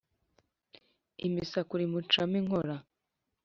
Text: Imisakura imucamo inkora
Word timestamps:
Imisakura 1.27 1.81
imucamo 1.87 2.35
inkora 2.41 2.75